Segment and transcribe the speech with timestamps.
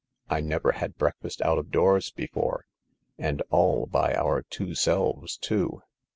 [0.37, 2.65] "I never had breakfast out of doors before—
[3.19, 5.83] and all by our two selves, too.